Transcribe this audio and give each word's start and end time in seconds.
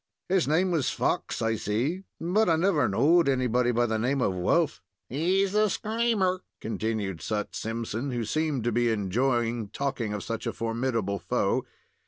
His 0.29 0.47
name 0.47 0.71
was 0.71 0.89
Fox, 0.89 1.43
I 1.43 1.55
say, 1.57 2.05
but 2.19 2.49
I 2.49 2.55
never 2.55 2.89
knowed 2.89 3.29
anybody 3.29 3.69
by 3.71 3.85
the 3.85 3.99
name 3.99 4.19
of 4.19 4.33
Wolf." 4.33 4.81
"He's 5.07 5.53
a 5.53 5.69
screamer," 5.69 6.41
continued 6.59 7.21
Sut 7.21 7.55
Simpson, 7.55 8.09
who 8.09 8.25
seemed 8.25 8.63
to 8.63 8.75
enjoy 8.91 9.65
talking 9.67 10.11
of 10.11 10.23
such 10.23 10.47
a 10.47 10.53
formidable 10.53 11.19
foe. 11.19 11.67